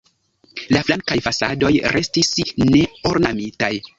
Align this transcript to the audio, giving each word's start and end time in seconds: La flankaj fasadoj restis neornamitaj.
La 0.75 0.79
flankaj 0.87 1.17
fasadoj 1.25 1.71
restis 1.97 2.33
neornamitaj. 2.65 3.73